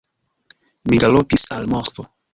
[0.93, 2.09] Mi galopis al Moskvo.